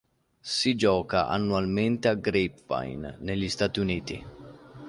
Si 0.41 0.73
gioca 0.75 1.27
annualmente 1.27 2.07
a 2.07 2.15
Grapevine 2.15 3.17
negli 3.19 3.47
Stati 3.49 3.79
Uniti. 3.81 4.25